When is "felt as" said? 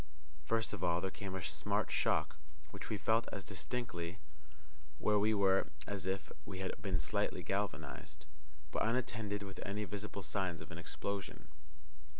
2.97-3.43